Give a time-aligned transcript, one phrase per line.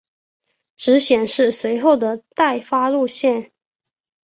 [0.77, 3.49] 只显示随后的待发线路。